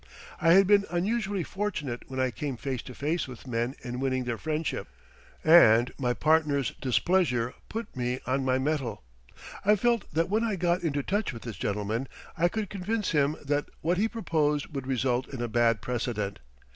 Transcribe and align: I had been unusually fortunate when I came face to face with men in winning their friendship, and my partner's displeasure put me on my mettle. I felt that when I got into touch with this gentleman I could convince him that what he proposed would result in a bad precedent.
I 0.41 0.53
had 0.53 0.65
been 0.65 0.85
unusually 0.89 1.43
fortunate 1.43 2.01
when 2.07 2.19
I 2.19 2.31
came 2.31 2.57
face 2.57 2.81
to 2.81 2.95
face 2.95 3.27
with 3.27 3.45
men 3.45 3.75
in 3.83 3.99
winning 3.99 4.23
their 4.23 4.39
friendship, 4.39 4.87
and 5.43 5.91
my 5.99 6.15
partner's 6.15 6.71
displeasure 6.81 7.53
put 7.69 7.95
me 7.95 8.19
on 8.25 8.43
my 8.43 8.57
mettle. 8.57 9.03
I 9.63 9.75
felt 9.75 10.11
that 10.11 10.27
when 10.27 10.43
I 10.43 10.55
got 10.55 10.81
into 10.81 11.03
touch 11.03 11.31
with 11.31 11.43
this 11.43 11.57
gentleman 11.57 12.07
I 12.35 12.47
could 12.49 12.71
convince 12.71 13.11
him 13.11 13.35
that 13.45 13.67
what 13.81 13.99
he 13.99 14.07
proposed 14.07 14.73
would 14.73 14.87
result 14.87 15.31
in 15.31 15.39
a 15.39 15.47
bad 15.47 15.81
precedent. 15.81 16.39